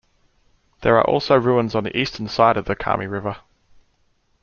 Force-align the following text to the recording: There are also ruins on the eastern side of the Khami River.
There 0.81 0.97
are 0.97 1.05
also 1.07 1.35
ruins 1.37 1.75
on 1.75 1.83
the 1.83 1.95
eastern 1.95 2.27
side 2.27 2.57
of 2.57 2.65
the 2.65 2.75
Khami 2.75 3.07
River. 3.07 3.37